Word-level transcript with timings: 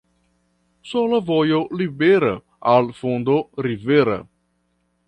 Sola 0.91 1.19
vojo 1.27 1.59
libera 1.83 2.33
al 2.73 2.85
la 2.91 2.99
fundo 3.03 3.39
rivera. 3.69 4.19